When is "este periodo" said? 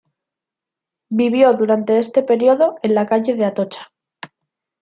1.99-2.75